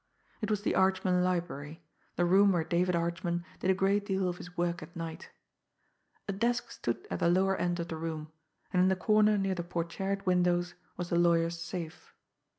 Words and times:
It 0.41 0.49
was 0.49 0.63
the 0.63 0.73
Archman 0.73 1.23
library, 1.23 1.83
the 2.15 2.25
room 2.25 2.51
where 2.53 2.63
David 2.63 2.95
Archman 2.95 3.45
did 3.59 3.69
a 3.69 3.75
great 3.75 4.03
deal 4.03 4.27
of 4.27 4.37
his 4.39 4.57
work 4.57 4.81
at 4.81 4.95
night 4.95 5.29
A 6.27 6.33
desk 6.33 6.71
stood 6.71 7.05
at 7.11 7.19
the 7.19 7.29
lower 7.29 7.55
end 7.55 7.79
of 7.79 7.89
the 7.89 7.97
room; 7.97 8.31
and 8.73 8.81
in 8.81 8.87
the 8.89 8.95
corner 8.95 9.37
near 9.37 9.53
the 9.53 9.63
portièred 9.63 10.25
windows 10.25 10.73
was 10.97 11.11
the 11.11 11.19
lawyer's 11.19 11.61
safe. 11.61 12.15